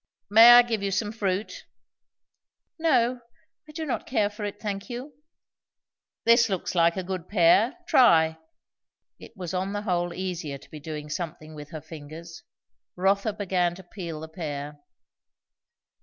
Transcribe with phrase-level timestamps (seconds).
[0.31, 1.53] "May I give you some fruit?"
[2.79, 3.21] "No
[3.69, 5.13] I do not care for it thank you."
[6.23, 7.77] "This looks like a good pear.
[7.87, 8.39] Try."
[9.19, 12.41] It was on the whole easier to be doing something with her fingers.
[12.95, 14.79] Rotha began to peal the pear.